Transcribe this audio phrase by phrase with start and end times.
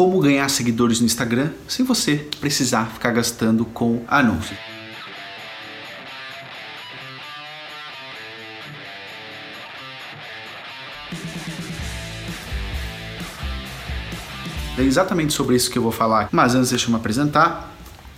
[0.00, 4.58] como ganhar seguidores no Instagram sem você precisar ficar gastando com anúncios.
[14.78, 16.30] É exatamente sobre isso que eu vou falar.
[16.32, 17.76] Mas antes, deixa eu me apresentar.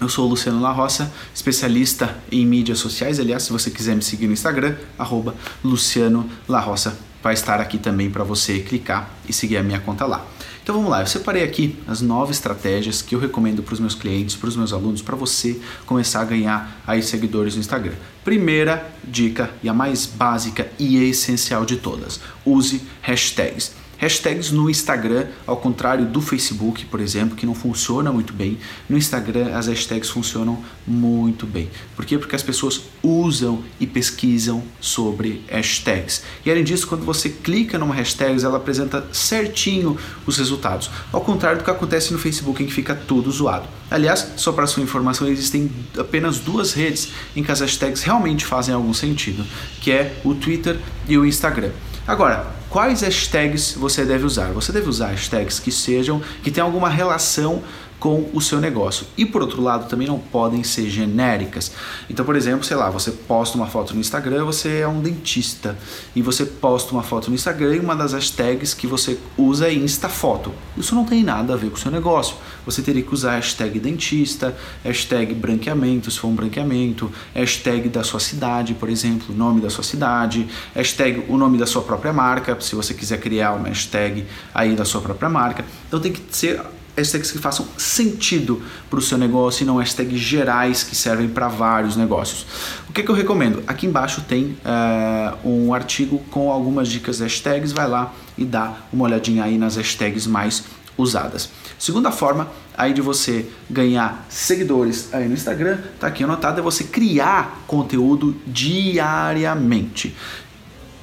[0.00, 3.18] Eu sou o Luciano La Roça, especialista em mídias sociais.
[3.18, 5.34] Aliás, se você quiser me seguir no Instagram, arroba
[5.64, 10.06] Luciano La Roça, vai estar aqui também para você clicar e seguir a minha conta
[10.06, 10.33] lá.
[10.64, 13.94] Então vamos lá, eu separei aqui as nove estratégias que eu recomendo para os meus
[13.94, 17.92] clientes, para os meus alunos, para você começar a ganhar aí seguidores no Instagram.
[18.24, 23.72] Primeira dica e a mais básica e essencial de todas: use hashtags.
[23.98, 28.58] Hashtags no Instagram, ao contrário do Facebook, por exemplo, que não funciona muito bem.
[28.88, 31.70] No Instagram, as hashtags funcionam muito bem.
[31.96, 32.18] Por quê?
[32.18, 36.22] Porque as pessoas usam e pesquisam sobre hashtags.
[36.44, 40.90] E além disso, quando você clica numa hashtag, ela apresenta certinho os resultados.
[41.12, 43.68] Ao contrário do que acontece no Facebook, em que fica tudo zoado.
[43.90, 48.74] Aliás, só para sua informação, existem apenas duas redes em que as hashtags realmente fazem
[48.74, 49.44] algum sentido,
[49.80, 51.70] que é o Twitter e o Instagram.
[52.06, 54.52] Agora, quais hashtags você deve usar?
[54.52, 57.62] Você deve usar hashtags que sejam, que tenham alguma relação
[58.04, 59.06] com o seu negócio.
[59.16, 61.72] E por outro lado, também não podem ser genéricas.
[62.10, 65.74] Então, por exemplo, sei lá, você posta uma foto no Instagram, você é um dentista
[66.14, 69.72] e você posta uma foto no Instagram e uma das hashtags que você usa é
[69.72, 70.52] Instafoto.
[70.76, 72.36] Isso não tem nada a ver com o seu negócio.
[72.66, 78.20] Você teria que usar hashtag dentista, hashtag branqueamento, se for um branqueamento, hashtag da sua
[78.20, 82.74] cidade, por exemplo, nome da sua cidade, hashtag o nome da sua própria marca, se
[82.74, 85.64] você quiser criar uma hashtag aí da sua própria marca.
[85.88, 86.60] Então tem que ser
[86.96, 91.48] hashtags que façam sentido para o seu negócio e não hashtags gerais que servem para
[91.48, 92.46] vários negócios.
[92.88, 93.62] O que, que, eu recomendo?
[93.66, 99.04] Aqui embaixo tem uh, um artigo com algumas dicas hashtags, vai lá e dá uma
[99.04, 100.64] olhadinha aí nas hashtags mais
[100.96, 101.50] usadas.
[101.78, 106.84] Segunda forma aí de você ganhar seguidores aí no Instagram, tá aqui anotado, é você
[106.84, 110.14] criar conteúdo diariamente.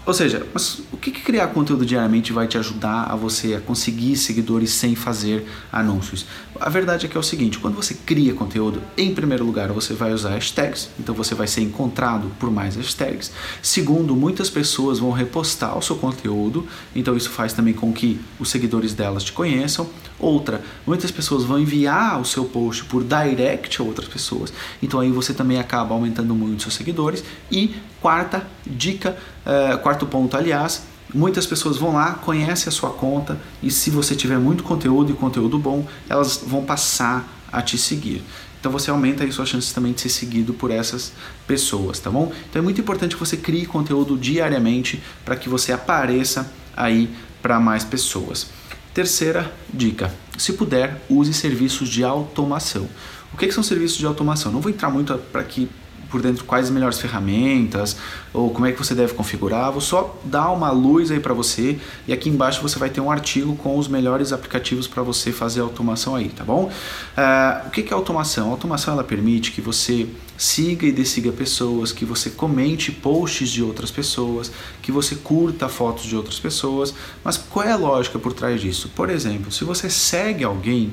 [0.03, 3.61] Ou seja, mas o que, que, criar conteúdo diariamente vai te ajudar a você a
[3.61, 6.25] conseguir seguidores sem fazer anúncios?
[6.59, 9.93] A verdade é que é o seguinte: quando você cria conteúdo, em primeiro lugar você
[9.93, 13.31] vai usar hashtags, então você vai ser encontrado por mais hashtags.
[13.61, 18.49] Segundo, muitas pessoas vão repostar o seu conteúdo, então isso faz também com que os
[18.49, 19.87] seguidores delas te conheçam.
[20.17, 24.51] Outra, muitas pessoas vão enviar o seu post por direct a outras pessoas,
[24.81, 27.23] então aí você também acaba aumentando muito seus seguidores.
[27.51, 33.37] E quarta dica, uh, quarto ponto, aliás, muitas pessoas vão lá, conhecem a sua conta
[33.61, 38.23] e se você tiver muito conteúdo e conteúdo bom, elas vão passar a te seguir.
[38.57, 41.11] Então você aumenta aí suas chances também de ser seguido por essas
[41.45, 42.31] pessoas, tá bom?
[42.49, 47.09] Então é muito importante que você crie conteúdo diariamente para que você apareça aí
[47.41, 48.47] para mais pessoas.
[48.93, 52.87] Terceira dica: se puder, use serviços de automação.
[53.33, 54.51] O que, que são serviços de automação?
[54.51, 55.69] Não vou entrar muito para que
[56.11, 57.95] por dentro quais as melhores ferramentas
[58.33, 59.71] ou como é que você deve configurar.
[59.71, 63.09] Vou só dar uma luz aí para você e aqui embaixo você vai ter um
[63.09, 66.65] artigo com os melhores aplicativos para você fazer automação aí, tá bom?
[66.65, 68.49] Uh, o que é automação?
[68.49, 70.07] A automação ela permite que você
[70.37, 74.51] siga e desiga pessoas, que você comente posts de outras pessoas,
[74.81, 76.93] que você curta fotos de outras pessoas.
[77.23, 78.89] Mas qual é a lógica por trás disso?
[78.95, 80.91] Por exemplo, se você segue alguém,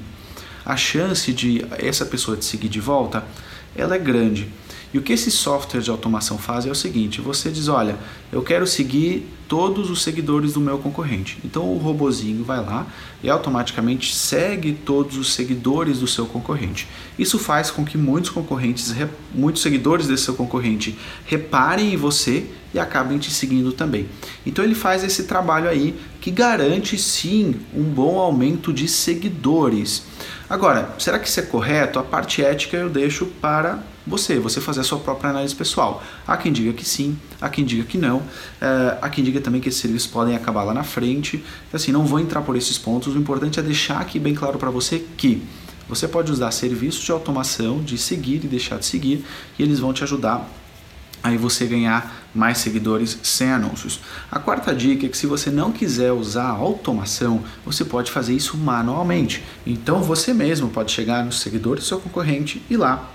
[0.68, 3.24] a chance de essa pessoa te seguir de volta,
[3.74, 4.52] ela é grande.
[4.92, 7.96] E o que esse software de automação faz é o seguinte: você diz, olha,
[8.32, 11.38] eu quero seguir todos os seguidores do meu concorrente.
[11.42, 12.86] Então o robozinho vai lá
[13.22, 16.86] e automaticamente segue todos os seguidores do seu concorrente.
[17.18, 18.94] Isso faz com que muitos concorrentes,
[19.34, 24.06] muitos seguidores desse seu concorrente reparem em você e acabem te seguindo também.
[24.44, 30.02] Então ele faz esse trabalho aí que garante sim um bom aumento de seguidores.
[30.48, 31.98] Agora, será que isso é correto?
[31.98, 36.02] A parte ética eu deixo para você, você fazer a sua própria análise pessoal.
[36.26, 38.22] Há quem diga que sim, há quem diga que não,
[38.60, 41.44] é, há quem diga também que esses serviços podem acabar lá na frente.
[41.72, 44.70] Assim, não vou entrar por esses pontos, o importante é deixar aqui bem claro para
[44.70, 45.42] você que
[45.88, 49.24] você pode usar serviços de automação, de seguir e deixar de seguir,
[49.58, 50.46] e eles vão te ajudar
[51.22, 54.00] aí você ganhar mais seguidores sem anúncios.
[54.30, 58.56] A quarta dica é que se você não quiser usar automação, você pode fazer isso
[58.56, 59.42] manualmente.
[59.66, 63.10] Então você mesmo pode chegar nos seguidores do seu concorrente e lá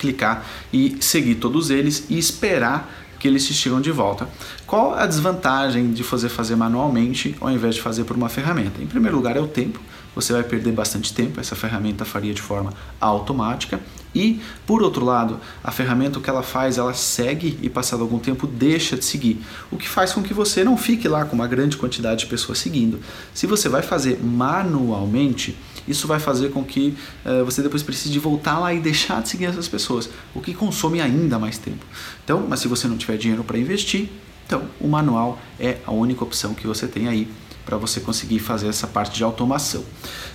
[0.00, 4.26] clicar e seguir todos eles e esperar que eles te sigam de volta.
[4.66, 8.82] Qual a desvantagem de fazer fazer manualmente ao invés de fazer por uma ferramenta?
[8.82, 9.78] Em primeiro lugar é o tempo.
[10.14, 13.78] Você vai perder bastante tempo, essa ferramenta faria de forma automática.
[14.12, 18.18] E, por outro lado, a ferramenta o que ela faz, ela segue e passado algum
[18.18, 21.46] tempo deixa de seguir, o que faz com que você não fique lá com uma
[21.46, 22.98] grande quantidade de pessoas seguindo.
[23.32, 25.56] Se você vai fazer manualmente,
[25.90, 29.46] isso vai fazer com que uh, você depois precise voltar lá e deixar de seguir
[29.46, 31.84] essas pessoas, o que consome ainda mais tempo.
[32.24, 34.08] Então, mas se você não tiver dinheiro para investir,
[34.46, 37.28] então o manual é a única opção que você tem aí
[37.64, 39.84] para você conseguir fazer essa parte de automação.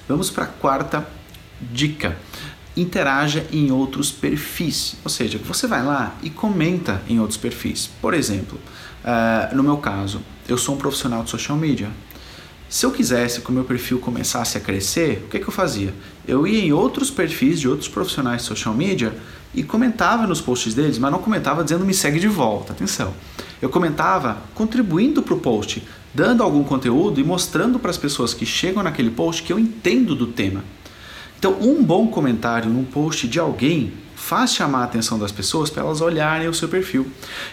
[0.07, 1.07] Vamos para a quarta
[1.62, 2.18] dica
[2.78, 4.96] interaja em outros perfis.
[5.04, 7.90] Ou seja, você vai lá e comenta em outros perfis.
[8.01, 8.60] Por exemplo,
[9.04, 11.90] uh, no meu caso, eu sou um profissional de social media.
[12.75, 15.94] Se eu quisesse que o meu perfil começasse a crescer, o que, que eu fazia?
[16.27, 19.18] Eu ia em outros perfis de outros profissionais de social media
[19.54, 22.74] e comentava nos posts deles, mas não comentava dizendo me segue de volta.
[22.74, 23.13] Atenção.
[23.62, 28.45] Eu comentava contribuindo para o post, dando algum conteúdo e mostrando para as pessoas que
[28.45, 30.62] chegam naquele post que eu entendo do tema.
[31.39, 35.81] Então, um bom comentário num post de alguém faz chamar a atenção das pessoas para
[35.81, 37.07] elas olharem o seu perfil.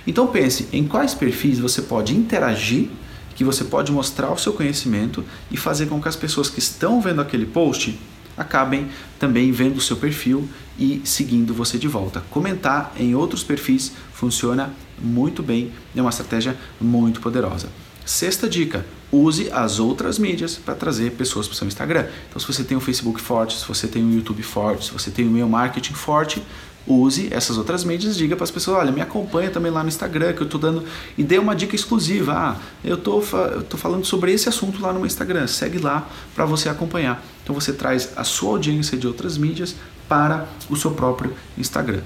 [0.05, 2.89] Então, pense em quais perfis você pode interagir,
[3.35, 7.01] que você pode mostrar o seu conhecimento e fazer com que as pessoas que estão
[7.01, 7.99] vendo aquele post
[8.37, 8.89] acabem
[9.19, 10.49] também vendo o seu perfil
[10.79, 12.23] e seguindo você de volta.
[12.31, 17.69] Comentar em outros perfis funciona muito bem, é uma estratégia muito poderosa.
[18.05, 22.07] Sexta dica: use as outras mídias para trazer pessoas para o seu Instagram.
[22.29, 25.11] Então, se você tem um Facebook forte, se você tem um YouTube forte, se você
[25.11, 26.43] tem um e-mail marketing forte,
[26.87, 30.33] use essas outras mídias, diga para as pessoas, olha, me acompanha também lá no Instagram,
[30.33, 30.85] que eu estou dando,
[31.17, 32.33] e dê uma dica exclusiva.
[32.33, 33.23] Ah, eu tô,
[33.69, 37.25] tô falando sobre esse assunto lá no Instagram, segue lá para você acompanhar.
[37.43, 39.77] Então você traz a sua audiência de outras mídias
[40.09, 42.03] para o seu próprio Instagram.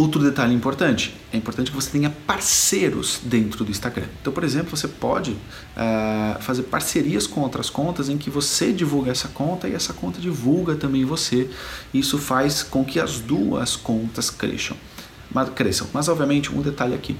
[0.00, 4.06] Outro detalhe importante, é importante que você tenha parceiros dentro do Instagram.
[4.18, 9.10] Então, por exemplo, você pode uh, fazer parcerias com outras contas em que você divulga
[9.10, 11.50] essa conta e essa conta divulga também você.
[11.92, 14.74] Isso faz com que as duas contas cresçam.
[15.30, 15.86] Mas, cresçam.
[15.92, 17.14] Mas, obviamente, um detalhe aqui.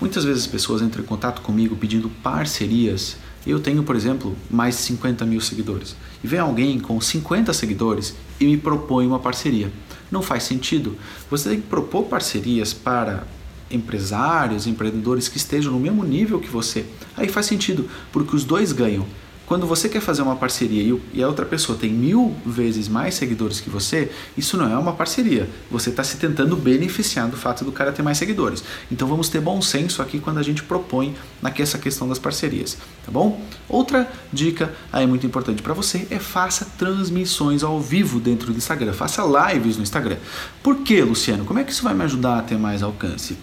[0.00, 3.18] Muitas vezes as pessoas entram em contato comigo pedindo parcerias.
[3.46, 5.94] Eu tenho, por exemplo, mais de 50 mil seguidores.
[6.22, 9.70] E vem alguém com 50 seguidores e me propõe uma parceria
[10.14, 10.96] não faz sentido.
[11.30, 13.24] Você tem que propor parcerias para
[13.70, 16.86] empresários, empreendedores que estejam no mesmo nível que você.
[17.16, 19.04] Aí faz sentido, porque os dois ganham.
[19.46, 23.60] Quando você quer fazer uma parceria e a outra pessoa tem mil vezes mais seguidores
[23.60, 25.48] que você, isso não é uma parceria.
[25.70, 28.64] Você está se tentando beneficiar do fato do cara ter mais seguidores.
[28.90, 31.14] Então vamos ter bom senso aqui quando a gente propõe
[31.58, 33.40] essa questão das parcerias, tá bom?
[33.68, 38.92] Outra dica aí muito importante para você é faça transmissões ao vivo dentro do Instagram,
[38.92, 40.16] faça lives no Instagram.
[40.62, 41.44] Por que, Luciano?
[41.44, 43.36] Como é que isso vai me ajudar a ter mais alcance?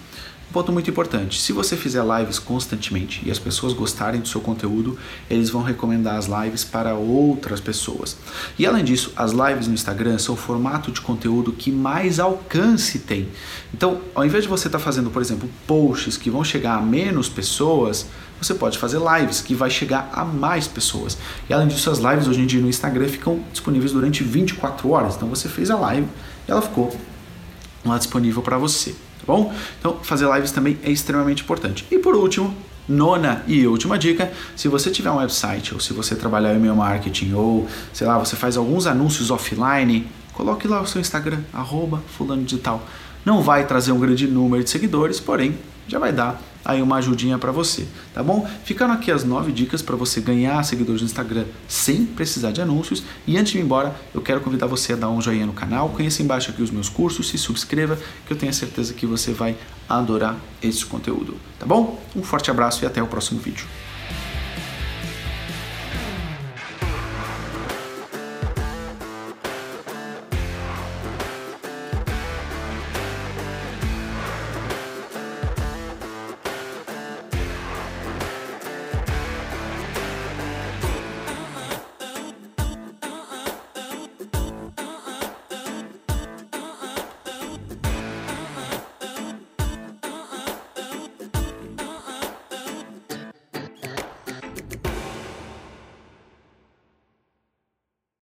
[0.52, 4.98] Ponto muito importante: se você fizer lives constantemente e as pessoas gostarem do seu conteúdo,
[5.30, 8.18] eles vão recomendar as lives para outras pessoas.
[8.58, 13.00] E além disso, as lives no Instagram são o formato de conteúdo que mais alcance
[13.00, 13.28] tem.
[13.74, 16.82] Então, ao invés de você estar tá fazendo, por exemplo, posts que vão chegar a
[16.82, 18.08] menos pessoas,
[18.42, 21.18] você pode fazer lives que vai chegar a mais pessoas.
[21.50, 25.16] E além disso, as lives hoje em dia no Instagram ficam disponíveis durante 24 horas.
[25.16, 26.08] Então você fez a live
[26.48, 26.96] e ela ficou
[27.86, 28.96] lá disponível para você
[29.26, 29.54] tá bom?
[29.80, 31.86] Então, fazer lives também é extremamente importante.
[31.92, 32.54] E por último,
[32.88, 36.76] nona e última dica, se você tiver um website ou se você trabalhar em e-mail
[36.76, 42.02] marketing ou, sei lá, você faz alguns anúncios offline, coloque lá o seu Instagram, arroba
[42.18, 42.86] fulano digital.
[43.24, 45.58] Não vai trazer um grande número de seguidores, porém,
[45.88, 48.48] já vai dar aí uma ajudinha para você, tá bom?
[48.64, 53.04] Ficaram aqui as nove dicas para você ganhar seguidores no Instagram sem precisar de anúncios.
[53.26, 55.90] E antes de ir embora, eu quero convidar você a dar um joinha no canal,
[55.90, 59.56] conheça embaixo aqui os meus cursos, se subscreva, que eu tenho certeza que você vai
[59.90, 62.00] adorar esse conteúdo, tá bom?
[62.16, 63.66] Um forte abraço e até o próximo vídeo.